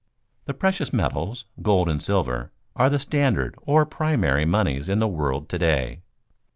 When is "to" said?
5.49-5.59